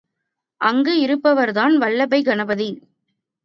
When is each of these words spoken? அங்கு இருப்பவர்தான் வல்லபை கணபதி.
அங்கு 0.61 0.93
இருப்பவர்தான் 0.99 1.77
வல்லபை 1.77 2.23
கணபதி. 2.23 2.69